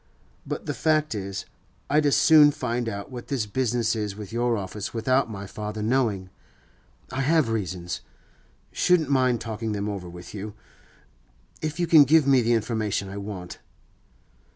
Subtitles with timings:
[0.47, 1.45] But the fact is,
[1.87, 5.83] I'd as soon find out what this business is with your office without my father
[5.83, 6.31] knowing.
[7.11, 8.01] I have reasons;
[8.71, 10.55] shouldn't mind talking them over with you,
[11.61, 13.59] if you can give me the information I want.